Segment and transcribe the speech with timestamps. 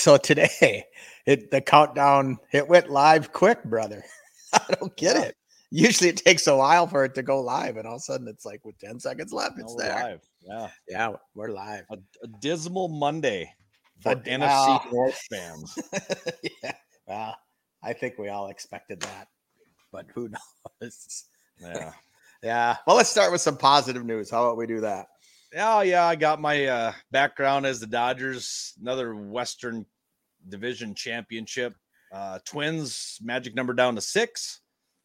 [0.00, 0.84] so today,
[1.26, 4.04] it the countdown it went live quick, brother.
[4.52, 5.22] I don't get Yeah.
[5.24, 5.36] it.
[5.72, 8.26] Usually it takes a while for it to go live, and all of a sudden
[8.26, 9.94] it's like with 10 seconds left, it's there.
[9.94, 10.20] live.
[10.40, 10.68] Yeah.
[10.88, 11.84] Yeah, we're live.
[11.92, 13.52] A, a dismal Monday
[14.00, 14.88] for A NFC ah.
[14.90, 15.78] North fans.
[16.62, 16.72] yeah.
[17.06, 17.36] Well,
[17.84, 19.28] I think we all expected that,
[19.92, 20.28] but who
[20.82, 21.24] knows?
[21.60, 21.92] Yeah.
[22.42, 22.76] Yeah.
[22.86, 24.28] Well, let's start with some positive news.
[24.30, 25.06] How about we do that?
[25.52, 26.06] Yeah, yeah.
[26.06, 29.84] I got my uh, background as the Dodgers, another Western
[30.48, 31.74] Division championship.
[32.12, 34.60] Uh, twins, magic number down to six.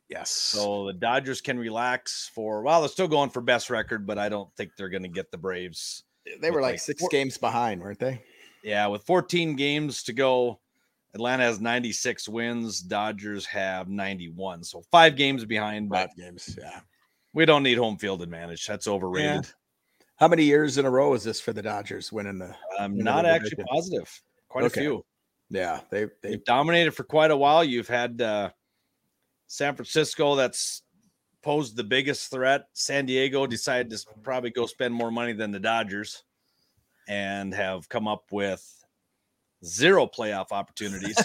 [0.10, 0.30] Yes.
[0.30, 4.30] So the Dodgers can relax for, well, they're still going for best record, but I
[4.30, 6.04] don't think they're going to get the Braves.
[6.42, 8.22] they were like like, six four- games behind, weren't they?
[8.64, 10.60] Yeah, with 14 games to go,
[11.14, 12.82] Atlanta has 96 wins.
[12.82, 14.64] Dodgers have 91.
[14.64, 16.58] So five games behind, but Five games.
[16.60, 16.80] Yeah.
[17.34, 18.66] we don't need home field advantage.
[18.66, 19.48] That's overrated.
[20.18, 22.56] How many years in a row is this for the Dodgers winning the?
[22.80, 23.66] I'm not the actually division.
[23.70, 24.22] positive.
[24.48, 24.82] Quite Okay.
[24.82, 25.06] a few.
[25.50, 27.64] Yeah, they they They've dominated for quite a while.
[27.64, 28.50] You've had uh,
[29.48, 30.82] San Francisco that's
[31.44, 32.66] posed the biggest threat.
[32.74, 36.24] San Diego decided to probably go spend more money than the Dodgers
[37.08, 38.66] and have come up with
[39.64, 41.18] zero playoff opportunities.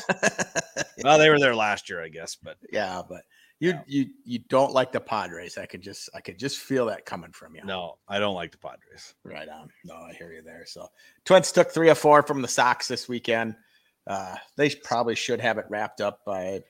[1.05, 3.23] well, they were there last year, I guess, but yeah, but
[3.61, 3.83] you Yeah.
[3.87, 5.57] you you don't like the Padres.
[5.59, 7.63] I could just I could just feel that coming from you.
[7.65, 9.15] no, I don't like the Padres.
[9.23, 9.69] Right on.
[9.85, 10.65] No, I hear you there.
[10.67, 10.89] So
[11.25, 13.55] Twins took three or four from the Sox this weekend.
[14.07, 16.61] Uh, they probably should have it wrapped up by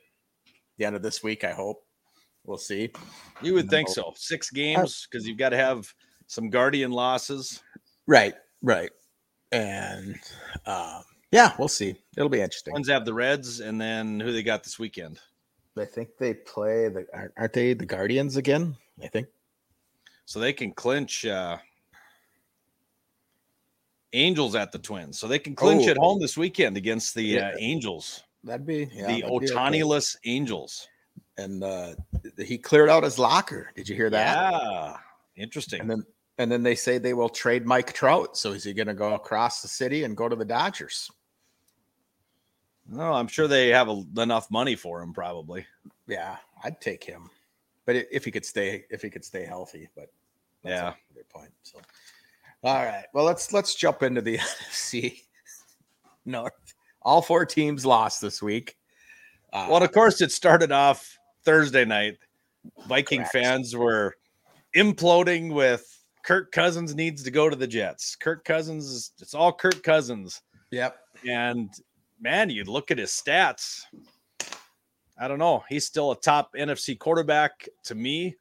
[0.77, 1.45] the end of this week.
[1.45, 1.83] I hope.
[2.45, 2.91] We'll see.
[3.43, 4.13] You would think so.
[4.17, 5.93] Six games because you've got to have
[6.27, 7.63] some Guardian losses.
[8.07, 8.91] Right, right,
[9.53, 10.17] and
[10.67, 11.95] um, yeah, we'll see.
[12.17, 12.73] It'll be interesting.
[12.73, 15.21] Twins have the Reds, and then who they got this weekend?
[15.81, 18.77] I think they play the aren't- aren't they the Guardians again?
[19.03, 19.29] I think.
[20.27, 21.59] so they can clinch uh
[24.13, 25.19] Angels at the Twins.
[25.19, 25.91] So they can clinch Oh.
[25.91, 27.51] at home this weekend against the Yeah.
[27.51, 29.31] uh, Angels, That'd be yeah, the be okay.
[30.25, 30.89] Angels.
[31.39, 31.95] and uh,
[32.45, 33.71] he cleared out his locker.
[33.77, 34.53] Did you hear that?
[34.53, 34.97] Yeah,
[35.37, 35.81] interesting.
[35.81, 36.05] And then
[36.39, 38.37] and then they say they will trade Mike Trout.
[38.37, 41.11] So is he going to go across the city and go to the Dodgers?
[42.91, 45.65] No, I'm sure they have a, enough money for him, probably.
[46.07, 47.31] Yeah, I'd take him,
[47.87, 49.89] but if he could stay, if he could stay healthy.
[49.95, 50.13] But
[50.63, 50.95] that's Yeah.
[51.15, 51.53] good point.
[51.63, 51.79] So,
[52.65, 54.39] all right, well let's let's jump into the
[54.71, 55.23] NFC
[56.25, 56.53] North.
[57.03, 58.77] All four teams lost this week.
[59.53, 62.19] Uh, Well, of course, it started off Thursday night.
[62.87, 63.33] Viking Correct.
[63.33, 64.17] fans were
[64.77, 65.87] imploding with
[66.23, 68.15] Kirk Cousins needs to go to the Jets.
[68.17, 70.43] Kirk Cousins, it's all Kirk Cousins.
[70.71, 70.99] yep.
[71.27, 71.71] And
[72.21, 73.83] man, you look at his stats.
[75.19, 75.65] I don't know.
[75.69, 78.37] He's still a top NFC quarterback to me.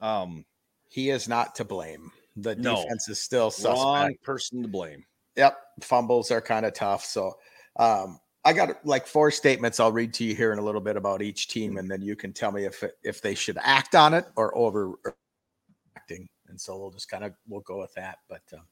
[0.00, 0.44] Um,
[0.88, 2.10] He is not to blame.
[2.36, 2.82] The No.
[2.82, 3.76] defense is still suspect.
[3.78, 5.04] wrong person to blame.
[5.36, 7.04] Yep, fumbles are kind of tough.
[7.04, 7.38] So,
[7.76, 10.96] um, I got like four statements I'll read to you here in a little bit
[10.96, 14.14] about each team, and then you can tell me if if they should act on
[14.14, 15.14] it or overacting.
[16.48, 18.18] And so we'll just kind of we'll go with that.
[18.28, 18.66] But um,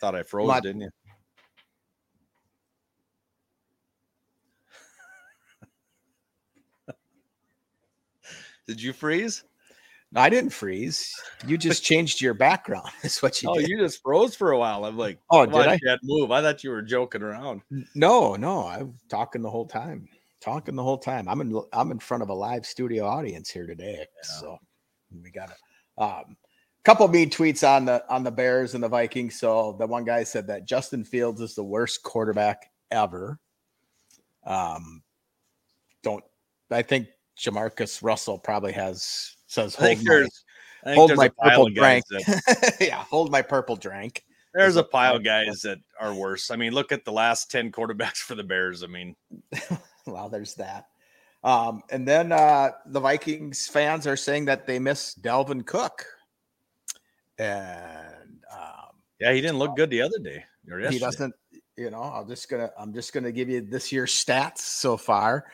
[0.00, 0.90] Thought I froze, My- didn't you?
[8.66, 9.44] Did you freeze?
[10.16, 11.12] I didn't freeze.
[11.46, 12.88] You just changed your background.
[13.02, 13.68] That's what you Oh, did.
[13.68, 14.84] you just froze for a while.
[14.84, 15.78] I'm like, Oh, did I?
[15.84, 16.30] that move?
[16.30, 17.62] I thought you were joking around.
[17.94, 20.08] No, no, I'm talking the whole time.
[20.40, 21.28] Talking the whole time.
[21.28, 23.98] I'm in I'm in front of a live studio audience here today.
[23.98, 24.28] Yeah.
[24.40, 24.58] So
[25.22, 25.50] we got
[25.98, 26.36] a um
[26.84, 29.40] couple mean tweets on the on the Bears and the Vikings.
[29.40, 33.38] So the one guy said that Justin Fields is the worst quarterback ever.
[34.44, 35.02] Um
[36.02, 36.22] don't
[36.70, 37.08] I think
[37.38, 40.44] Jamarcus Russell probably has says hold my, there's,
[40.84, 42.04] I think hold my purple drink.
[42.10, 44.24] that yeah, hold my purple drink.
[44.52, 46.50] there's a pile of guys that are worse.
[46.50, 48.82] I mean, look at the last 10 quarterbacks for the Bears.
[48.82, 49.16] I mean,
[50.06, 50.86] well, there's that.
[51.42, 56.06] Um, and then uh, the Vikings fans are saying that they miss Dalvin Cook,
[57.38, 60.42] and um, yeah, he didn't look good the other day.
[60.90, 61.34] He doesn't.
[61.76, 65.44] You know, I'm just gonna I'm just gonna give you this year's stats so far.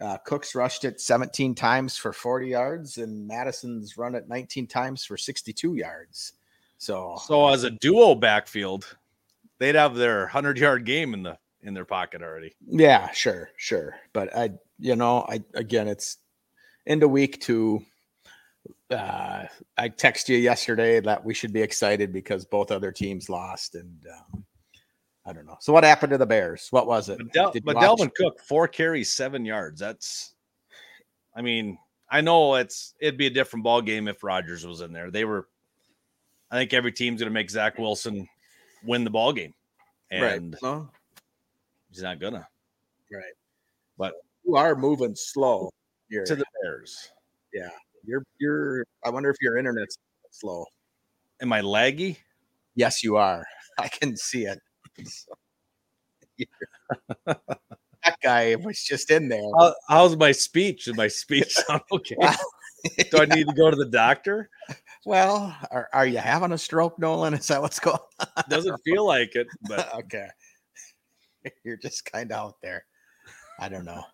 [0.00, 5.04] Uh, Cook's rushed it 17 times for 40 yards, and Mattison's run it 19 times
[5.04, 6.32] for 62 yards.
[6.78, 8.96] So, So as a duo backfield,
[9.58, 12.54] they'd have their 100 yard game in the in their pocket already.
[12.66, 13.96] Yeah, sure, sure.
[14.14, 16.16] But I, you know, I again, it's
[16.86, 17.84] into week two.
[18.90, 19.44] Uh,
[19.76, 24.06] I text you yesterday that we should be excited because both other teams lost, and
[24.10, 24.44] um,
[25.26, 25.56] I don't know.
[25.60, 26.68] So what happened to the Bears?
[26.70, 27.18] What was it?
[27.18, 27.76] But, Del- but?
[27.76, 29.78] Dalvin Cook, four carries, seven yards.
[29.78, 30.34] That's,
[31.36, 31.78] I mean,
[32.10, 35.10] I know it's it'd be a different ball game if Rodgers was in there.
[35.10, 35.48] They were,
[36.50, 38.26] I think every team's going to make Zach Wilson
[38.82, 39.54] win the ball game,
[40.10, 40.62] and right?
[40.62, 40.88] No,
[41.90, 42.46] He's not gonna.
[43.12, 43.22] Right.
[43.98, 44.14] But
[44.44, 45.70] you are moving slow.
[46.08, 47.10] You're, to the Bears.
[47.52, 47.68] yeah.
[48.04, 49.96] You're you're I wonder if your internet's
[50.30, 50.64] slow.
[51.40, 52.16] Am I laggy?
[52.74, 53.44] Yes, you are.
[53.78, 54.58] I can see it.
[58.04, 59.42] That guy was just in there.
[59.58, 60.84] How, how's my speech?
[60.86, 62.16] Did my speech sound okay?
[63.10, 64.48] Do I need to go to the doctor?
[65.06, 67.34] well, are, are you having a stroke, Nolan?
[67.34, 68.44] Is that what's going on?
[68.48, 70.28] Doesn't feel like it, but okay.
[71.64, 72.84] You're just kind of out there.
[73.58, 74.04] I don't know.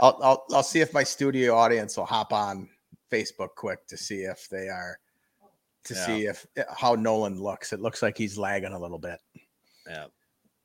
[0.00, 2.68] I'll, I'll I'll see if my studio audience will hop on
[3.10, 4.98] Facebook quick to see if they are
[5.84, 6.06] to Yeah.
[6.06, 6.46] see if
[6.76, 7.72] how Nolan looks.
[7.72, 9.18] It looks like he's lagging a little bit.
[9.88, 10.06] Yeah,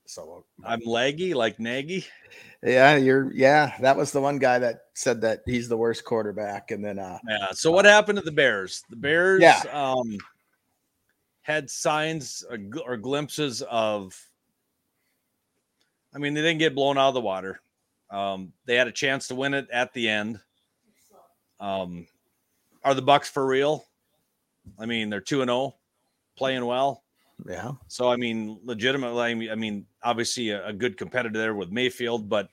[0.06, 2.06] So I'm laggy like Nagy.
[2.62, 3.74] yeah, you're yeah.
[3.80, 7.20] That was the one guy that said that he's the worst quarterback, and then uh
[7.28, 7.52] Yeah.
[7.52, 8.84] So what happened to the Bears?
[8.90, 9.62] The Bears Yeah.
[9.72, 10.18] um
[11.42, 12.44] had signs
[12.86, 14.20] or glimpses of
[16.16, 17.60] I mean, they didn't get blown out of the water.
[18.12, 20.40] Um, they had a chance to win it at the end.
[21.60, 22.06] Um,
[22.84, 23.84] are the Bucs for real?
[24.78, 25.76] I mean, they're 2 and 0,
[26.38, 27.04] playing well.
[27.48, 32.30] Yeah, So I mean, legitimately, I mean, obviously a, a good competitor there with Mayfield,
[32.30, 32.50] but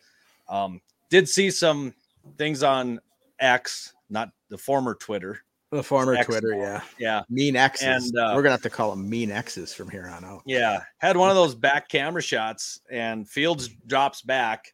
[0.48, 1.94] um, did see some
[2.36, 3.00] things on
[3.38, 5.40] X, not the former Twitter.
[5.70, 8.10] the former X Twitter, yeah, Yeah, mean X's.
[8.10, 10.42] And, uh, We're gonna have to call them mean X's from here on out.
[10.44, 14.72] yeah, had one of those back camera shots, and Fields drops back,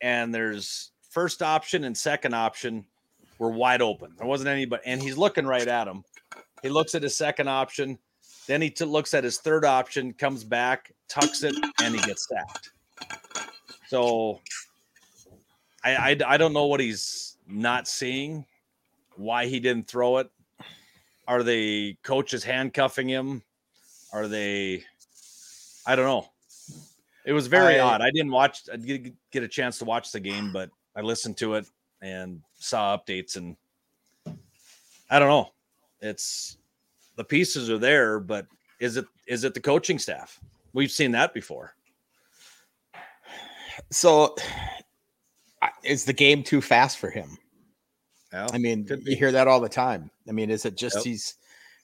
[0.00, 2.84] and there's first option and second option
[3.38, 4.12] were wide open.
[4.18, 6.02] There wasn't anybody, and he's looking right at him.
[6.62, 7.98] He looks at his second option,
[8.46, 12.28] then he t- looks at his third option, comes back, tucks it, and he gets
[12.28, 12.70] sacked.
[13.88, 14.40] So
[15.82, 18.44] I, I I don't know what he's not seeing,
[19.16, 20.30] why he didn't throw it.
[21.26, 23.42] Are they coaches handcuffing him?
[24.12, 24.84] Are they?
[25.86, 26.28] I don't know.
[27.24, 28.00] It was very I- odd.
[28.02, 28.68] I didn't watch.
[28.72, 31.66] I didn't get a chance to watch the game, but I listened to it
[32.02, 33.56] and saw updates, and
[35.10, 35.50] I don't know.
[36.00, 36.58] It's
[37.16, 38.46] the pieces are there, but
[38.80, 40.40] is it is it the coaching staff?
[40.72, 41.74] We've seen that before.
[43.90, 44.34] So,
[45.82, 47.36] is the game too fast for him?
[48.32, 48.48] Yeah.
[48.52, 50.10] I mean, you hear that all the time.
[50.28, 51.04] I mean, is it just Yep.
[51.04, 51.34] he's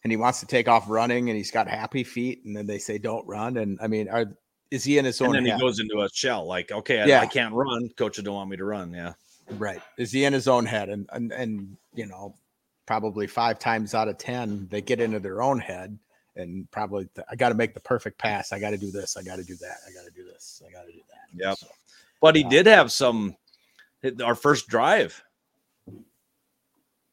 [0.02, 2.78] and he wants to take off running and he's got happy feet and then they
[2.78, 4.26] say don't run and I mean, are
[4.70, 5.34] is he in his own?
[5.36, 7.20] and then he goes into a shell, like, okay, I, Yeah.
[7.20, 7.88] I can't run.
[7.96, 8.92] Coach don't want me to run.
[8.92, 9.12] Yeah.
[9.58, 9.80] right?
[9.98, 10.88] Is he in his own head?
[10.88, 12.34] And and and you know,
[12.86, 15.98] probably five times out of ten they get into their own head
[16.36, 18.52] and probably th- I got to make the perfect pass.
[18.52, 19.16] I got to do this.
[19.16, 19.76] I got to do that.
[19.88, 20.62] I got to do this.
[20.66, 21.44] I got to do that.
[21.44, 21.54] Yeah.
[21.54, 21.66] So,
[22.20, 22.48] But he Yeah.
[22.48, 23.36] did have some.
[24.24, 25.22] Our first drive,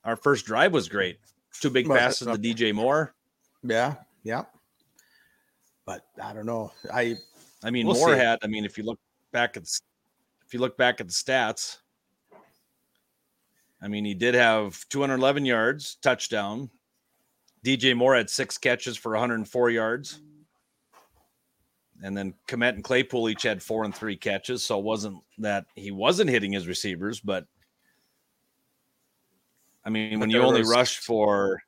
[0.04, 1.19] our first drive was great.
[1.60, 3.14] Two big passes to uh, DJ Moore.
[3.64, 4.44] yeah, yeah.
[5.86, 6.72] But I don't know.
[6.94, 7.16] I
[7.64, 8.19] I mean, We'll Moore see.
[8.19, 8.40] had.
[8.44, 9.00] I mean, if you look
[9.31, 9.80] back at, the
[10.46, 11.78] if you look back at the stats,
[13.81, 16.69] I mean, he did have 211 yards, touchdown.
[17.63, 20.19] DJ Moore had six catches for 104 yards.
[22.03, 24.63] And then Kmet and Claypool each had four and three catches.
[24.65, 27.45] So it wasn't that he wasn't hitting his receivers, but
[29.85, 31.61] I mean, But when you only was- rush for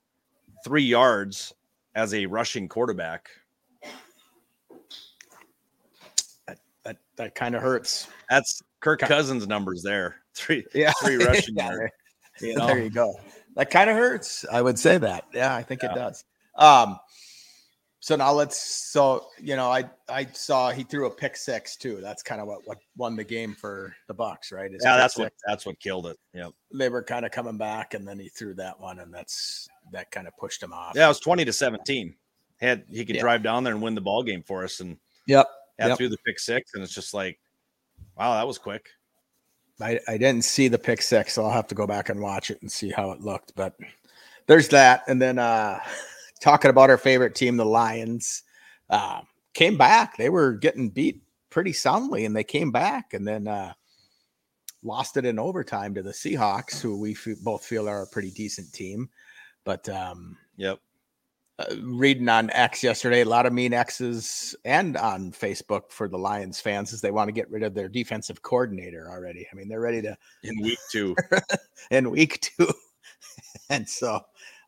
[0.63, 1.53] three yards
[1.95, 3.29] as a rushing quarterback,
[6.83, 8.07] that that kind of hurts.
[8.29, 10.17] that's Kirk Cousins' numbers there.
[10.35, 11.93] Three Yeah, three rushing Yeah, yards.
[12.41, 13.19] You there you go.
[13.55, 14.45] That kind of hurts.
[14.51, 15.25] I would say that.
[15.33, 15.91] Yeah, I think Yeah.
[15.91, 16.23] it does.
[16.55, 16.99] Um,
[18.01, 18.57] so now let's.
[18.57, 21.99] So you know, I I saw he threw a pick six too.
[22.01, 24.71] That's kind of what what won the game for the Bucs, right?
[24.71, 26.17] Yeah, that's what that's what killed it.
[26.33, 26.49] Yeah.
[26.73, 30.11] they were kind of coming back, and then he threw that one, and that's that
[30.11, 30.93] kind of pushed him off.
[30.95, 32.15] Yeah, it was 20 to 17.
[32.61, 33.21] Had he could Yeah.
[33.21, 35.47] drive down there and win the ball game for us and Yep.
[35.79, 35.97] had Yep.
[35.97, 36.73] through the pick six.
[36.73, 37.39] And it's just like,
[38.17, 38.89] wow, that was quick.
[39.81, 42.51] I, I didn't see the pick six, so I'll have to go back and watch
[42.51, 43.53] it and see how it looked.
[43.55, 43.75] But
[44.47, 45.03] there's that.
[45.07, 45.79] And then uh
[46.41, 48.43] talking about our favorite team, the Lions,
[48.89, 49.21] uh,
[49.53, 50.17] came back.
[50.17, 53.73] They were getting beat pretty soundly, and they came back and then uh
[54.83, 58.31] lost it in overtime to the Seahawks, who we fe- both feel are a pretty
[58.31, 59.09] decent team.
[59.63, 60.79] But um Yep.
[61.59, 66.17] Uh, reading on X yesterday, a lot of mean X's and on Facebook for the
[66.17, 69.45] Lions fans is they want to get rid of their defensive coordinator already.
[69.51, 71.15] I mean, they're ready to In week two.
[71.91, 72.71] in week two.
[73.69, 74.21] and so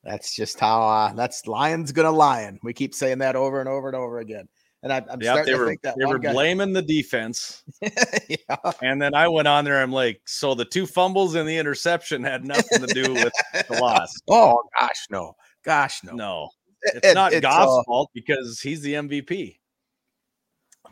[0.04, 2.60] that's just how uh, that's Lions gonna lion.
[2.62, 4.50] We keep saying that over and over and over again.
[4.84, 6.82] And I, I'm yeah, starting they to were think that they were guy, blaming the
[6.82, 7.64] defense.
[7.82, 9.82] yeah, And then I went on there.
[9.82, 13.34] I'm like, so the two fumbles and the interception had nothing to do with
[13.70, 14.12] the loss.
[14.28, 16.14] Oh gosh, no, gosh, no.
[16.14, 16.50] No,
[16.96, 19.58] it's it- not it's, Goff's uh, fault because he's the MVP.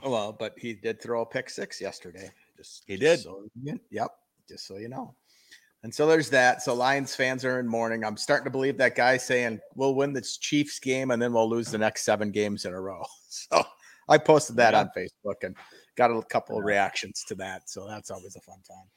[0.03, 2.29] Well, but he did throw a pick six yesterday.
[2.57, 3.23] Just He just did.
[3.23, 3.43] So,
[3.91, 4.11] yep.
[4.47, 5.13] Just so you know.
[5.83, 6.61] And so there's that.
[6.61, 8.03] So Lions fans are in mourning.
[8.03, 11.49] I'm starting to believe that guy saying we'll win this Chiefs game and then we'll
[11.49, 13.03] lose the next seven games in a row.
[13.31, 13.63] So
[14.09, 14.79] I posted that Yeah.
[14.79, 15.55] on Facebook and
[15.95, 17.69] got a couple of reactions to that.
[17.69, 18.87] So that's always a fun time.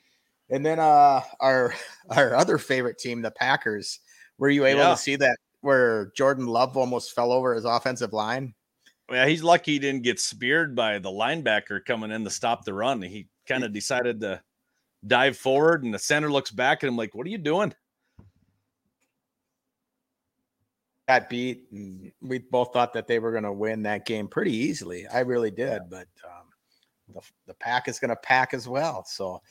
[0.49, 1.75] And then uh our
[2.11, 4.01] our other favorite team, the Packers.
[4.39, 4.91] Were you able Yeah.
[4.93, 8.55] to see that where Jordan Love almost fell over his offensive line?
[9.11, 12.75] Yeah, he's lucky he didn't get speared by the linebacker coming in to stop the
[12.75, 13.03] run.
[13.03, 14.41] He kind of decided to
[15.07, 17.75] dive forward, and the center looks back at him like, "What are you doing?"
[21.09, 24.55] got beat and we both thought that they were going to win that game pretty
[24.55, 26.47] easily i really did but um,
[27.13, 29.43] the, the pack is going to pack as well so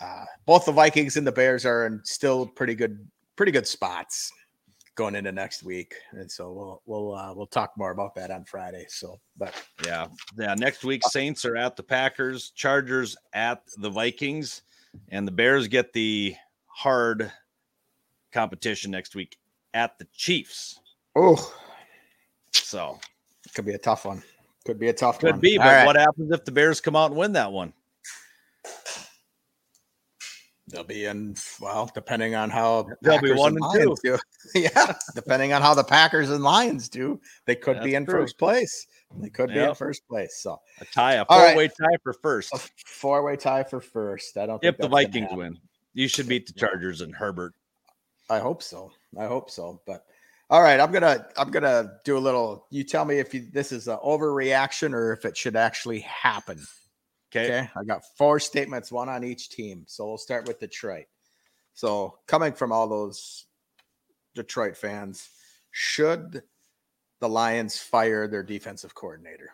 [0.00, 3.04] uh, both the vikings and the bears are in still pretty good
[3.36, 4.30] pretty good spots
[4.94, 8.44] going into next week and so we'll we'll uh, we'll talk more about that on
[8.44, 10.06] friday so but Yeah,
[10.38, 10.54] yeah.
[10.54, 14.62] Next week, Saints are at the Packers, Chargers at the Vikings,
[15.08, 16.34] and the Bears get the
[16.66, 17.32] hard
[18.32, 19.38] competition next week
[19.74, 20.78] at the Chiefs.
[21.16, 21.54] oh
[22.52, 22.98] So
[23.54, 24.22] could be a tough one
[24.64, 25.86] could be a tough could one Could be, but right.
[25.86, 27.72] what happens if the Bears come out and win that one?
[30.72, 34.18] They'll be in well, depending on how They'll be one and Lions do.
[34.54, 38.20] yeah, depending on how the Packers and Lions do, they could be in true.
[38.20, 38.86] first place.
[39.18, 40.38] They could be in first place.
[40.40, 42.54] So A tie, a four-way tie for first.
[42.54, 44.38] a four-way tie for first.
[44.38, 44.64] I don't.
[44.64, 45.58] If think the Vikings win,
[45.92, 47.52] you should beat the Chargers and Herbert.
[48.30, 48.92] I hope so.
[49.18, 49.82] I hope so.
[49.86, 50.06] But
[50.48, 52.66] all right, I'm gonna I'm gonna do a little.
[52.70, 56.58] You tell me if you, this is an overreaction or if it should actually happen.
[57.34, 57.46] Okay.
[57.60, 57.70] Okay.
[57.74, 59.84] I got four statements, one on each team.
[59.88, 61.06] So we'll start with Detroit.
[61.72, 63.46] So coming from all those
[64.34, 65.28] Detroit fans,
[65.70, 66.42] should
[67.20, 69.50] the Lions fire their defensive coordinator?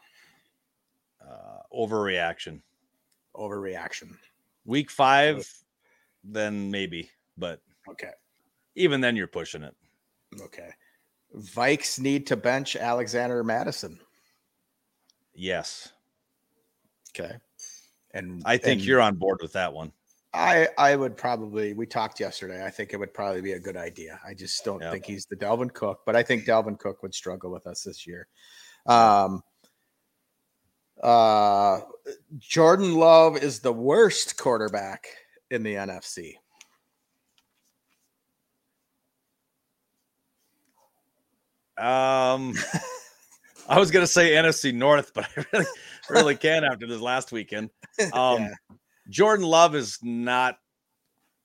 [1.20, 2.62] Uh, overreaction.
[3.36, 4.16] Overreaction.
[4.64, 5.48] Week five,
[6.24, 8.10] then maybe, but Okay.
[8.74, 9.74] even then, you're pushing it.
[10.40, 10.70] Okay.
[11.36, 14.00] Vikes need to bench Alexander Mattison.
[15.34, 15.92] Yes,
[17.10, 17.36] Okay.
[18.18, 19.92] And I think and you're on board with that one.
[20.34, 22.64] I I would probably we talked yesterday.
[22.64, 24.20] I think it would probably be a good idea.
[24.26, 24.92] I just don't Yep.
[24.92, 28.06] think he's the Dalvin Cook, but I think Dalvin Cook would struggle with us this
[28.06, 28.26] year.
[28.86, 29.42] Um
[31.02, 31.80] uh
[32.38, 35.06] Jordan Love is the worst quarterback
[35.50, 36.34] in the NFC.
[41.78, 42.54] Um,
[43.68, 45.66] I was gonna say NFC North, but I really,
[46.10, 47.70] really can't after this last weekend.
[48.12, 48.54] Um, Yeah.
[49.10, 50.58] Jordan Love is not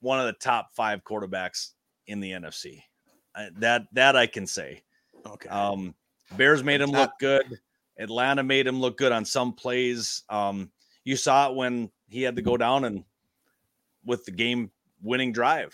[0.01, 1.69] one of the top five quarterbacks
[2.07, 2.83] in the NFC.
[3.35, 4.83] I, that that I can say.
[5.25, 5.49] Okay.
[5.49, 5.95] Um,
[6.37, 7.59] Bears made him look good.
[7.97, 10.23] Atlanta made him look good on some plays.
[10.29, 10.71] Um,
[11.05, 13.03] you saw it when he had to go down and
[14.05, 14.69] with the game
[15.01, 15.73] winning drive.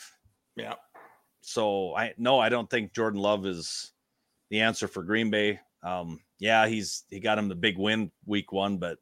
[0.55, 0.75] yeah.
[1.41, 3.91] So I no, I don't think Jordan Love is
[4.49, 5.59] the answer for Green Bay.
[5.83, 8.97] Um, yeah, he's he got him the big win week one, but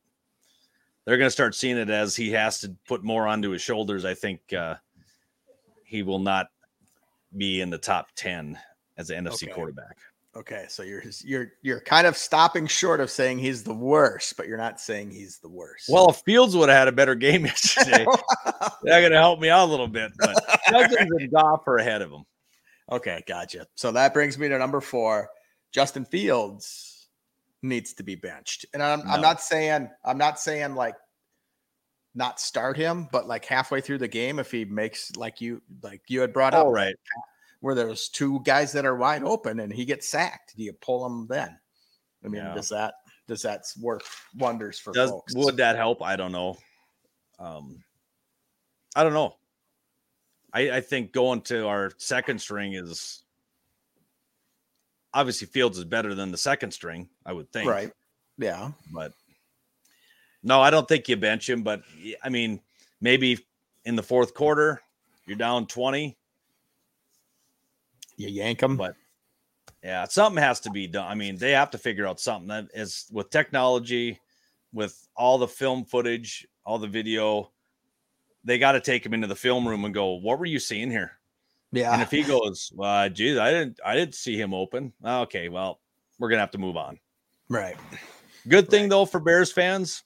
[1.06, 4.04] they're going to start seeing it as he has to put more onto his shoulders.
[4.04, 4.76] I think uh,
[5.86, 6.48] he will not
[7.36, 8.58] be in the top ten
[8.98, 9.54] as an NFC Okay.
[9.54, 9.98] quarterback.
[10.36, 10.66] Okay.
[10.68, 14.58] So you're you're you're kind of stopping short of saying he's the worst, but you're
[14.58, 15.86] not saying he's the worst.
[15.90, 18.06] Well, if Fields would have had a better game yesterday,
[18.84, 20.12] they're going to help me out a little bit.
[20.18, 20.36] But
[20.70, 22.24] Cousins and Goff are ahead of him.
[22.92, 23.68] Okay, gotcha.
[23.76, 25.30] So that brings me to number four.
[25.72, 26.97] Justin Fields
[27.62, 28.66] needs to be benched.
[28.74, 30.96] And I'm, I'm not saying I'm not saying like
[32.16, 36.02] not start him, but like halfway through the game, if he makes like you like
[36.08, 36.96] you had brought up right,
[37.60, 41.06] where there's two guys that are wide open and he gets sacked, do you pull
[41.06, 41.58] him then?
[42.24, 42.54] I mean, Yeah.
[42.54, 42.96] does that
[43.28, 44.04] does that work
[44.36, 45.36] wonders for Does folks?
[45.36, 46.02] would that help?
[46.02, 46.58] I don't know.
[47.40, 47.84] Um,
[48.96, 49.36] I don't know.
[50.54, 53.24] I, I think going to our second string is
[55.18, 57.10] obviously Fields is better than the second string.
[57.26, 57.92] I would think, right?
[58.38, 58.72] Yeah.
[58.94, 59.14] But
[60.44, 61.64] no, I don't think you bench him.
[61.64, 61.82] But
[62.24, 62.62] I mean,
[63.02, 63.40] maybe
[63.84, 64.80] in the fourth quarter,
[65.26, 66.18] you're down twenty.
[68.16, 68.78] You yank him.
[68.78, 68.96] But
[69.84, 71.10] yeah, something has to be done.
[71.10, 74.20] I mean, they have to figure out something that is with technology,
[74.72, 77.52] with all the film footage, all the video.
[78.44, 80.92] They got to take him into the film room and go, "What were you seeing
[80.92, 81.17] here?"
[81.72, 81.94] Yeah.
[81.94, 85.50] And if he goes, "Well, geez, I didn't, I didn't see him open." Ah, okay,
[85.50, 85.80] well,
[86.20, 87.00] we're gonna have to move on.
[87.50, 87.78] right.
[88.48, 90.04] Good thing though for Bears fans,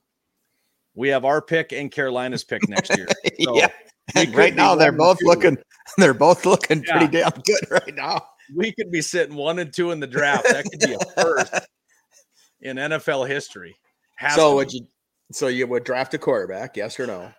[0.96, 3.08] we have our pick and Carolina's pick next year.
[3.44, 3.70] So yeah.
[4.16, 5.26] And right now they're both two.
[5.26, 5.58] looking
[5.98, 6.98] they're both looking Yeah.
[6.98, 8.26] pretty damn good right now.
[8.56, 10.44] we could be sitting one and two in the draft.
[10.44, 11.54] That could be a first
[12.62, 13.76] in NFL history.
[14.18, 14.78] Has so would be.
[14.78, 14.88] you
[15.32, 17.32] So you would draft a quarterback, yes or no?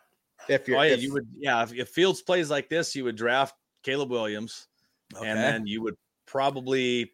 [0.49, 1.63] If oh, you're, oh, yeah, if, you would, yeah.
[1.63, 4.69] If, if, Fields plays like this, you would draft Caleb Williams,
[5.15, 5.29] okay.
[5.29, 5.97] and then you would
[6.27, 7.13] probably,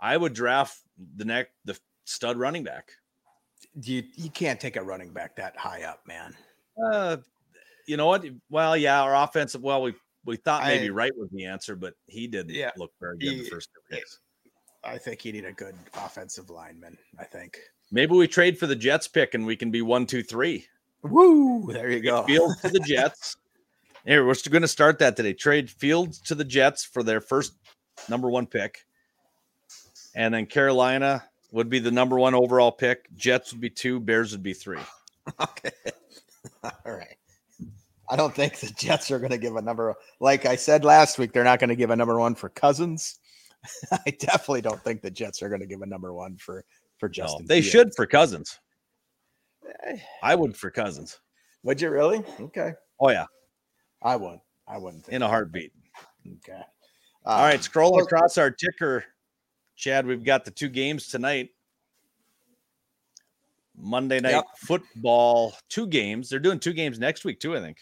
[0.00, 0.78] I would draft
[1.16, 2.90] the next the stud running back.
[3.80, 6.34] You you can't take a running back that high up, man.
[6.82, 7.16] Uh,
[7.86, 8.24] you know what?
[8.50, 9.62] Well, yeah, our offensive.
[9.62, 9.94] Well, we
[10.24, 13.32] we thought maybe I, Wright was the answer, but he didn't yeah, look very good
[13.32, 14.20] he, the first two days.
[14.84, 16.98] I think you need a good offensive lineman.
[17.18, 17.58] I think
[17.90, 20.66] maybe we trade for the Jets pick and we can be one, two, three.
[21.02, 21.72] Woo!
[21.72, 22.22] There you go.
[22.24, 23.36] Field to the Jets.
[24.06, 25.32] Here, we're going to start that today.
[25.32, 27.54] Trade Fields to the Jets for their first
[28.08, 28.84] number one pick,
[30.14, 33.06] and then Carolina would be the number one overall pick.
[33.14, 34.00] Jets would be two.
[34.00, 34.80] Bears would be three.
[35.40, 35.70] Okay.
[36.62, 37.16] All right.
[38.10, 39.94] I don't think the Jets are going to give a number.
[40.20, 43.20] Like I said last week, they're not going to give a number one for Cousins.
[43.90, 46.62] I definitely don't think the Jets are going to give a number one for
[46.98, 47.46] for Justin.
[47.46, 47.72] No, they Fields.
[47.72, 48.60] should for Cousins.
[49.86, 49.96] Eh.
[50.22, 51.18] I would for Cousins.
[51.62, 52.22] Would you really?
[52.38, 52.74] Okay.
[53.00, 53.24] Oh yeah,
[54.04, 54.38] I would.
[54.68, 55.08] I wouldn't.
[55.08, 55.72] In a heartbeat.
[56.26, 56.60] Okay.
[57.26, 59.04] Uh, All right, scroll across our ticker,
[59.76, 60.06] Chad.
[60.06, 61.50] We've got the two games tonight.
[63.76, 64.44] Monday night yep.
[64.56, 66.28] football, two games.
[66.28, 67.56] They're doing two games next week too.
[67.56, 67.78] I think.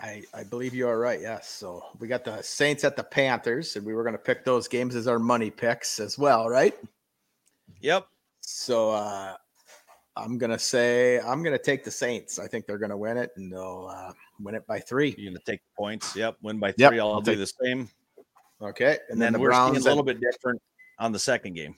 [0.00, 1.20] I, I believe you are right.
[1.20, 1.48] Yes.
[1.48, 4.66] So we got the Saints at the Panthers, and we were going to pick those
[4.68, 6.74] games as our money picks as well, right?
[7.80, 8.06] Yep.
[8.40, 9.36] So uh,
[10.16, 12.38] I'm gonna say I'm gonna take the Saints.
[12.38, 15.14] I think they're gonna win it, and they'll uh, win it by three.
[15.18, 16.14] You're gonna take the points.
[16.14, 16.82] Yep, win by three.
[16.84, 17.88] Yep, I'll, I'll do the same.
[18.62, 20.62] Okay, and, and then, then the we're Browns a little bit different
[20.98, 21.74] on the second game.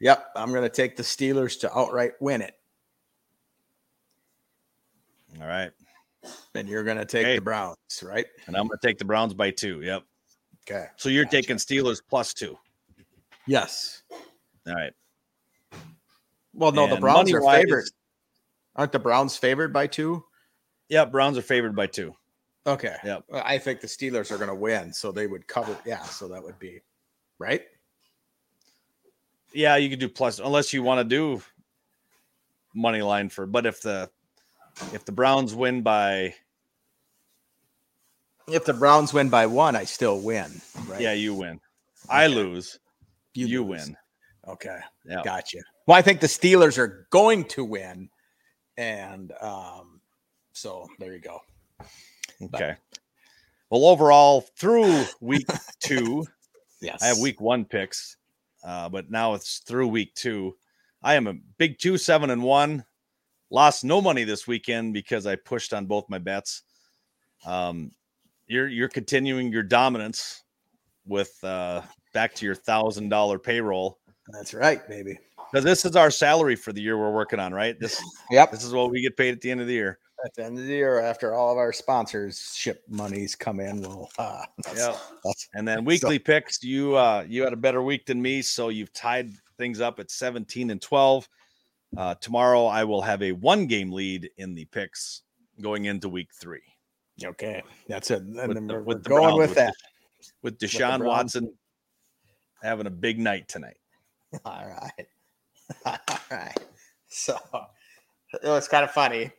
[0.00, 2.54] Yep, I'm gonna take the Steelers to outright win it.
[5.40, 5.70] All right.
[6.54, 8.26] And you're going to take the Browns, right?
[8.46, 9.80] And I'm going to take the Browns by two.
[9.82, 10.02] Yep.
[10.68, 10.86] Okay.
[10.96, 11.36] So you're gotcha.
[11.36, 12.58] taking Steelers plus two.
[13.46, 14.02] Yes.
[14.66, 14.92] All right.
[16.58, 17.84] Well, no, and the Browns are favored.
[18.74, 20.24] Aren't the Browns favored by two?
[20.88, 22.14] Yeah, Browns are favored by two.
[22.66, 22.96] Okay.
[23.04, 23.24] Yep.
[23.32, 25.78] I think the Steelers are going to win, so they would cover.
[25.86, 26.80] Yeah, so that would be
[27.38, 27.62] right.
[29.52, 31.40] Yeah, you could do plus unless you want to do
[32.74, 33.46] money line for.
[33.46, 34.10] But if the
[34.92, 36.34] if the Browns win by
[38.48, 40.60] if the Browns win by one, I still win.
[40.88, 41.00] Right?
[41.00, 41.60] Yeah, you win.
[42.10, 42.80] I lose.
[43.34, 43.96] You, you win.
[44.46, 44.78] Okay.
[45.04, 45.22] Yeah.
[45.24, 45.58] Gotcha.
[45.88, 48.10] Well, I think the Steelers are going to win.
[48.76, 50.02] And um,
[50.52, 51.40] so there you go.
[52.42, 52.76] Okay.
[52.90, 52.98] But,
[53.70, 55.46] well, overall, through week
[55.80, 56.26] two,
[56.82, 58.18] yes, I have week one picks,
[58.62, 60.54] uh, but now it's through week two.
[61.02, 62.84] I am a big two, seven, and one.
[63.50, 66.64] Lost no money this weekend because I pushed on both my bets.
[67.46, 67.92] Um,
[68.46, 70.42] you're you're continuing your dominance
[71.06, 71.80] with uh,
[72.12, 73.98] back to your thousand dollar payroll.
[74.28, 75.18] That's right, baby.
[75.50, 77.78] Because this is our salary for the year we're working on, right?
[77.78, 78.50] This yep.
[78.50, 79.98] This is what we get paid at the end of the year.
[80.24, 84.10] At the end of the year, after all of our sponsorship monies come in, we'll
[84.18, 84.44] uh
[84.76, 84.96] yeah.
[85.54, 86.24] And then weekly so.
[86.24, 89.98] picks, you uh you had a better week than me, so you've tied things up
[90.00, 91.28] at 17 and 12.
[91.96, 95.22] Uh, tomorrow, I will have a one game lead in the picks
[95.60, 96.62] going into week three.
[97.24, 98.22] Okay, that's it.
[98.22, 99.74] And with then the, we're, with going with, with that.
[100.42, 101.52] with Deshaun with Watson
[102.62, 103.78] having a big night tonight.
[104.44, 105.06] All right.
[105.86, 105.98] All
[106.30, 106.58] right.
[107.08, 107.36] So
[108.42, 109.30] it was kind of funny.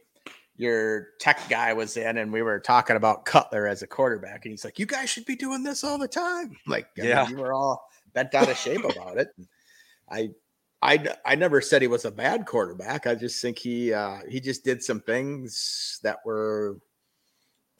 [0.58, 4.52] Your tech guy was in, and we were talking about Cutler as a quarterback, and
[4.52, 7.42] he's like, "You guys should be doing this all the time." Like, yeah, mean, you
[7.42, 9.30] were all bent out of shape about it.
[10.12, 10.32] I
[10.82, 13.08] I I never said he was a bad quarterback.
[13.08, 16.80] I just think he uh, he just did some things that were,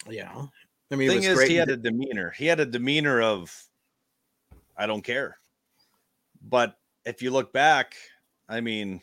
[0.10, 0.50] you know.
[0.92, 2.32] I mean, thing is, he had a demeanor.
[2.32, 3.56] He had a demeanor of,
[4.76, 5.38] I don't care.
[6.42, 7.94] But if you look back,
[8.50, 9.02] I mean,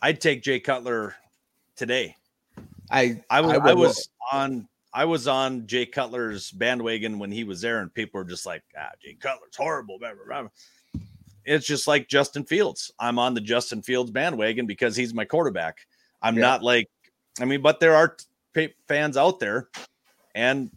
[0.00, 1.14] I'd take Jay Cutler
[1.76, 2.16] today.
[2.90, 7.60] I I, I, I was on I was on Jay Cutler's bandwagon when he was
[7.60, 10.50] there, and people were just like, "Ah, Jay Cutler's horrible." Blah, blah, blah
[11.44, 12.92] it's just like Justin Fields.
[12.98, 15.86] I'm on the Justin Fields bandwagon because he's my quarterback.
[16.22, 16.42] I'm yeah.
[16.42, 16.88] not like,
[17.40, 18.16] I mean, but there are
[18.54, 19.68] t- fans out there,
[20.34, 20.70] and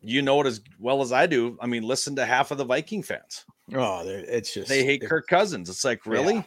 [0.00, 1.58] you know it as well as I do.
[1.60, 3.44] I mean, listen to half of the Viking fans.
[3.74, 5.68] Oh, it's just they hate Kirk Cousins.
[5.68, 6.34] It's like, really?
[6.34, 6.42] Yeah.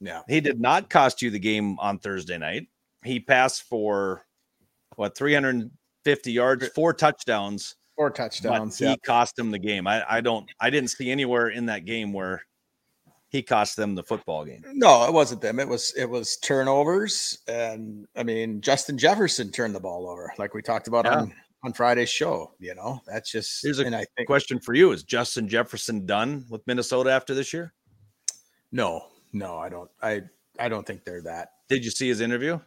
[0.00, 0.22] Yeah.
[0.28, 2.68] He did not cost you the game on Thursday night.
[3.04, 4.24] He passed for
[4.96, 7.76] what 350 yards, four touchdowns.
[7.96, 8.78] Four touchdowns.
[8.78, 8.96] He yeah.
[9.04, 9.86] cost him the game.
[9.86, 12.44] I, I don't I didn't see anywhere in that game where
[13.28, 14.62] he cost them the football game.
[14.72, 15.60] No, it wasn't them.
[15.60, 20.54] It was it was turnovers, and I mean Justin Jefferson turned the ball over, like
[20.54, 21.20] we talked about yeah.
[21.20, 21.34] on
[21.64, 22.52] on Friday's show.
[22.58, 23.60] You know, that's just.
[23.62, 27.74] Here's a think, question for you: Is Justin Jefferson done with Minnesota after this year?
[28.72, 29.90] No, no, I don't.
[30.02, 30.22] I
[30.58, 31.52] I don't think they're that.
[31.68, 32.58] Did you see his interview?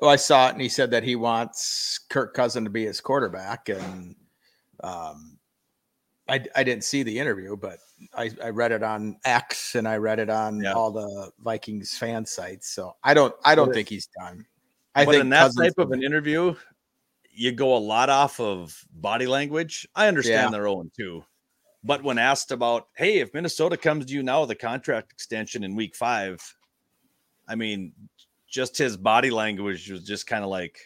[0.00, 3.00] Well, I saw it, and he said that he wants Kirk Cousin to be his
[3.00, 4.16] quarterback, and
[4.82, 5.38] um,
[6.28, 7.78] I I didn't see the interview, but
[8.14, 10.72] I, I read it on X and I read it on Yeah.
[10.72, 12.68] all the Vikings fan sites.
[12.70, 14.46] So I don't I don't But- think he's done.
[14.94, 16.54] I think in that Cousins type of an interview,
[17.30, 19.86] you go a lot off of body language.
[19.94, 20.50] I understand Yeah.
[20.50, 21.24] their own too.
[21.82, 25.64] But when asked about, hey, if Minnesota comes to you now with a contract extension
[25.64, 26.38] in week five,
[27.48, 27.92] I mean,
[28.48, 30.78] just his body language was just kind of like,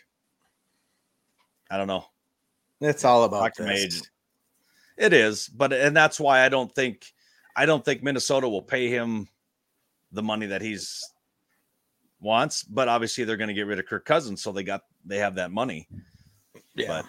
[1.71, 2.05] I don't know.
[2.81, 3.85] it's all about Talk this.
[3.85, 4.11] agent.
[4.97, 7.13] It is, but and that's why I don't think
[7.57, 9.29] I don't think Minnesota will pay him
[10.13, 11.03] the money that he's
[12.21, 12.63] wants.
[12.63, 15.35] But obviously, they're going to get rid of Kirk Cousins, so they got they have
[15.35, 15.89] that money.
[16.77, 17.07] Yeah, But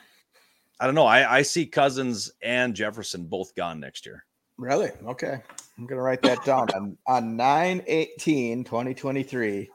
[0.80, 1.06] I don't know.
[1.06, 4.26] I, I see Cousins and Jefferson both gone next year.
[4.58, 4.92] really?
[5.08, 5.42] Okay.
[5.78, 9.70] I'm gonna write that down on on 9 18 2023.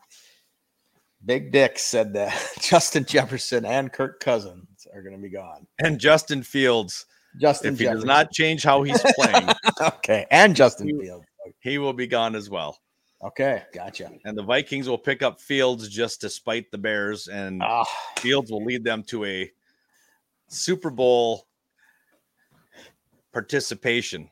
[1.24, 5.66] Big Dick said that Justin Jefferson and Kirk Cousins are gonna be gone.
[5.78, 7.04] And Justin Fields,
[7.38, 9.48] Justin if he does not change how he's playing,
[9.82, 11.26] okay, and Justin He- Fields.
[11.60, 12.78] he will be gone as well.
[13.22, 14.10] Okay, gotcha.
[14.24, 17.84] And the Vikings will pick up Fields just to spite the Bears, and Ah,
[18.18, 19.50] Fields will lead them to a
[20.50, 21.46] Super Bowl
[23.32, 24.28] participation.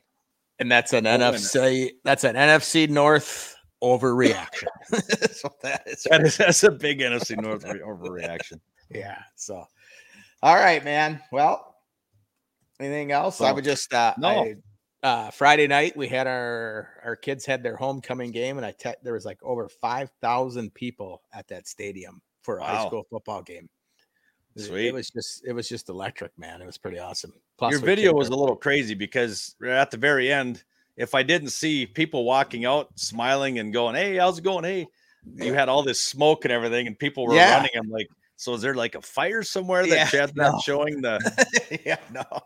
[0.59, 1.91] and that's an NFC.
[2.03, 4.67] That's an NFC North overreaction.
[5.31, 6.05] so that is.
[6.09, 8.59] That is that's a big NFC North re- overreaction.
[8.89, 9.19] Yeah.
[9.35, 9.63] So,
[10.43, 11.21] all right, man.
[11.31, 11.75] Well,
[12.79, 13.39] anything else?
[13.41, 14.27] I would just uh, no.
[14.27, 14.55] I,
[15.01, 18.99] uh, Friday night we had our our kids had their homecoming game, and I te-
[19.01, 23.41] there was like over five thousand people at that stadium for a high school football
[23.41, 23.69] game.
[24.55, 24.87] It- Sweet.
[24.87, 26.61] It was just it was just electric, man.
[26.61, 27.33] It was pretty awesome.
[27.57, 30.63] Plus, Your video was a little crazy because at the very end,
[30.97, 34.63] if I didn't see people walking out smiling and going, Hey, how's it going?
[34.65, 34.87] Hey,
[35.35, 37.51] you had all this smoke and everything, and people were Yeah.
[37.51, 37.71] running.
[37.75, 41.19] I'm like, so is there like a fire somewhere that Yeah, Chad's not showing the,
[41.85, 42.41] yeah, no, the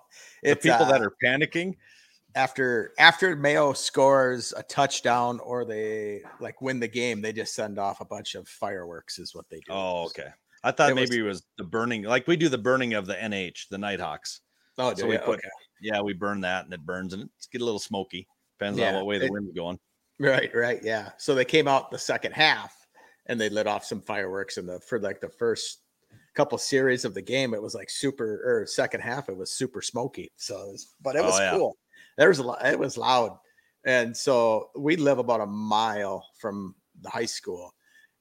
[0.52, 1.76] it's people that uh, are panicking?
[2.36, 7.78] after after Mayo scores a touchdown or they like win the game, they just send
[7.78, 9.20] off a bunch of fireworks.
[9.20, 9.72] Is what they do.
[9.72, 10.30] Oh, okay.
[10.64, 13.06] I thought It was- maybe it was the burning, like we do the burning of
[13.06, 14.42] the NH, the Nighthawks.
[14.78, 15.50] Oh, So do we put- okay.
[15.82, 18.28] Yeah, we burn that and it burns and it's get a little smoky.
[18.58, 19.80] Depends on what way the it- wind's going.
[20.20, 21.12] Right, right, yeah.
[21.18, 22.74] So they came out the second half
[23.26, 25.80] and they lit off some fireworks in the for like the first
[26.36, 27.54] couple series of the game.
[27.54, 30.32] It was like super or second half, it was super smoky.
[30.38, 31.52] So it was, but it Oh, was yeah.
[31.52, 31.78] cool.
[32.18, 33.38] There was a lot, it was loud.
[33.86, 37.74] And so we live about a mile from the high school.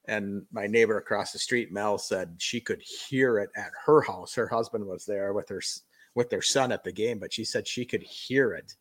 [0.05, 4.33] And my neighbor across the street, Mel, said she could hear it at her house.
[4.35, 5.61] Her husband was there with her
[6.15, 8.75] with their son at the game, but she said she could hear it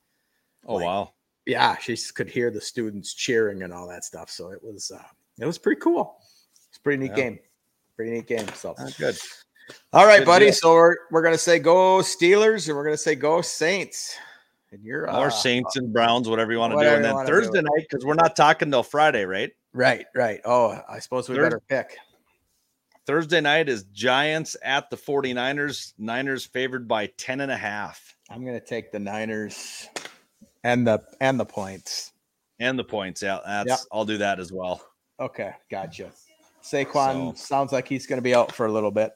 [0.66, 1.12] Oh, Like, wow.
[1.46, 4.30] yeah, she could hear the students cheering and all that stuff.
[4.30, 5.02] So it was uh,
[5.40, 6.18] it was pretty cool.
[6.68, 7.16] It's a pretty neat Yeah.
[7.16, 7.38] game.
[7.96, 8.46] Pretty neat game.
[8.54, 9.16] So Ah, good.
[9.92, 10.44] all right, Good buddy.
[10.46, 10.54] deal.
[10.54, 14.16] So we're we're gonna say go Steelers and we're gonna say go Saints.
[14.72, 16.86] And you're or uh, Saints and Browns, whatever you want to do.
[16.94, 17.62] And then Thursday do.
[17.62, 19.52] night, because we're not talking till Friday, right?
[19.72, 20.40] Right, right.
[20.44, 21.96] Oh, I suppose we Thurs- better pick.
[23.06, 25.92] Thursday night is Giants at the 49ers.
[25.98, 29.88] Niners favored by 10 and a half I'm gonna take the Niners
[30.62, 32.12] and the and the points.
[32.60, 33.20] and the points.
[33.22, 33.78] Yeah, that's Yep.
[33.90, 34.80] I'll do that as well.
[35.18, 36.12] Okay, gotcha.
[36.62, 39.12] Saquon So- sounds like he's gonna be out for a little bit.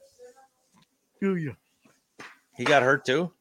[1.21, 3.31] He got hurt too.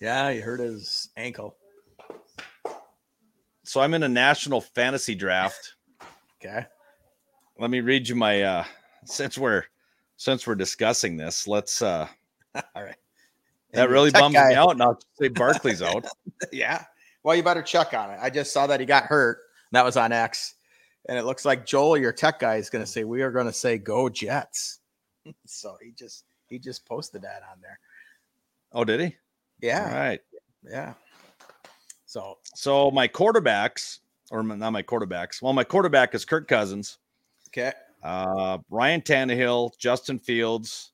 [0.00, 1.56] Yeah, he hurt his ankle.
[3.64, 5.74] So I'm in a national fantasy draft.
[6.44, 6.64] Okay.
[7.58, 8.64] Let me read you my uh
[9.04, 9.64] since we're
[10.16, 12.06] since we're discussing this, let's uh
[12.54, 12.96] All right.
[13.72, 14.76] that And really bums guy- me out.
[14.76, 16.04] Now say Barkley's out.
[16.52, 16.84] Yeah.
[17.24, 18.18] Well, you better check on it.
[18.22, 19.38] I just saw that he got hurt.
[19.72, 20.54] That was on X.
[21.08, 23.46] And it looks like Joel, your tech guy, is going to say, We are going
[23.46, 24.78] to say go Jets.
[25.46, 27.80] so he just he just posted that on there.
[28.72, 29.16] Oh, did he?
[29.60, 29.84] Yeah.
[29.90, 30.20] All right.
[30.68, 30.94] Yeah.
[32.06, 33.98] So So my quarterbacks,
[34.30, 35.40] or my- not my quarterbacks.
[35.42, 36.98] Well, my quarterback is Kirk Cousins.
[37.48, 37.72] okay.
[38.02, 40.92] uh, Ryan Tannehill, Justin Fields,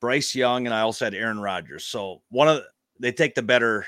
[0.00, 1.84] Bryce Young, and I also had Aaron Rodgers.
[1.84, 2.64] So one of the,
[3.00, 3.86] they take the better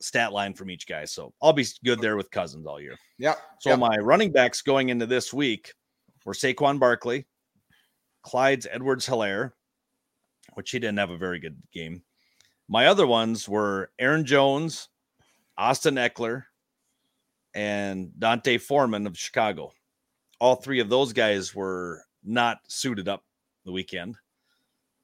[0.00, 1.04] stat line from each guy.
[1.04, 2.96] So I'll be good there with Cousins all year.
[3.18, 3.38] Yep.
[3.60, 3.78] So yep.
[3.78, 5.72] my running backs going into this week
[6.24, 7.26] were Saquon Barkley,
[8.22, 9.52] Clyde's Edwards Helaire,
[10.54, 12.02] which he didn't have a very good game.
[12.68, 14.88] My other ones were Aaron Jones,
[15.58, 16.44] Austin Ekeler,
[17.54, 19.72] and Dante Foreman of Chicago.
[20.40, 23.24] All three of those guys were not suited up
[23.64, 24.16] the weekend.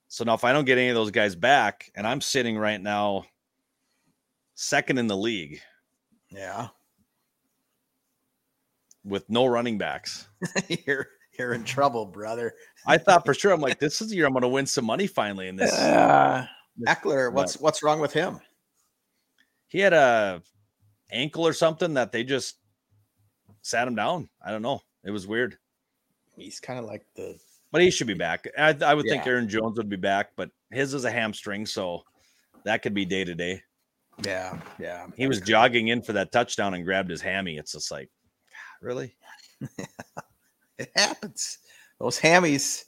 [0.08, 2.80] So now, if I don't get any of those guys back, and I'm sitting right
[2.80, 3.24] now
[4.54, 5.60] second in the league
[6.30, 6.68] yeah.
[9.04, 10.28] with no running backs,
[10.86, 12.54] you're You're in trouble, brother.
[12.86, 13.52] I thought for sure.
[13.52, 15.72] I'm like, this is the year I'm going to win some money finally in this.
[15.72, 16.46] Uh,
[16.86, 18.40] Ekeler, what's what's wrong with him?
[19.68, 20.42] He had a
[21.10, 22.56] ankle or something that they just
[23.62, 24.28] sat him down.
[24.44, 24.80] I don't know.
[25.04, 25.58] It was weird.
[26.36, 27.38] He's kind of like the.
[27.72, 28.46] But he should be back.
[28.56, 32.02] I, I would think Aaron Jones would be back, but his is a hamstring, so
[32.64, 33.62] that could be day to day.
[34.24, 35.06] Yeah, yeah.
[35.16, 37.58] He was jogging in for that touchdown and grabbed his hammy.
[37.58, 38.10] It's just like,
[38.80, 39.16] really?
[40.78, 41.58] It happens.
[41.98, 42.84] Those hammies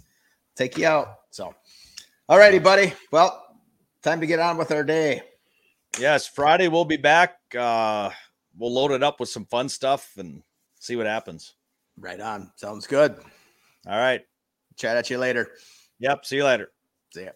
[0.55, 1.15] take you out.
[1.31, 1.55] So,
[2.29, 2.93] all righty, buddy.
[3.11, 3.43] Well,
[4.03, 5.23] time to get on with our day.
[5.99, 7.39] Yes, Friday we'll be back.
[7.59, 8.11] Uh,
[8.57, 10.43] we'll load it up with some fun stuff and
[10.79, 11.55] see what happens.
[11.99, 12.53] Right on.
[12.55, 13.17] Sounds good.
[13.87, 14.23] All right.
[14.77, 15.51] Chat at you later.
[15.99, 16.25] Yep.
[16.25, 16.71] See you later.
[17.13, 17.31] See ya.